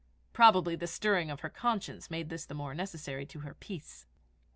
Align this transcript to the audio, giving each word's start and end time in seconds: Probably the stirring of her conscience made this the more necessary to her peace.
Probably 0.33 0.75
the 0.75 0.87
stirring 0.87 1.29
of 1.29 1.41
her 1.41 1.49
conscience 1.51 2.09
made 2.09 2.29
this 2.29 2.43
the 2.47 2.55
more 2.55 2.73
necessary 2.73 3.23
to 3.27 3.41
her 3.41 3.53
peace. 3.53 4.07